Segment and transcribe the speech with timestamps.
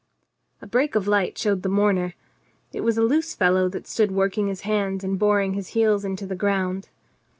[0.63, 2.15] ..."A break of light showed the mourner.
[2.73, 6.25] It was a loose fellow that stood working his hands and boring his heels into
[6.25, 6.89] the ground.